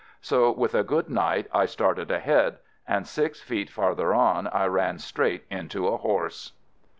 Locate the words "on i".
4.15-4.65